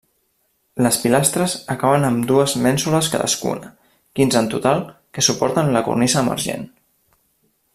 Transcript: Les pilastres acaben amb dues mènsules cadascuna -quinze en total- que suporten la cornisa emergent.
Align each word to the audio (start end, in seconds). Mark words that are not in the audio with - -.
Les 0.83 0.95
pilastres 1.01 1.51
acaben 1.73 2.05
amb 2.07 2.23
dues 2.31 2.55
mènsules 2.63 3.09
cadascuna 3.17 3.69
-quinze 3.73 4.41
en 4.43 4.49
total- 4.55 4.83
que 5.19 5.25
suporten 5.29 5.71
la 5.77 5.85
cornisa 5.89 6.25
emergent. 6.27 6.67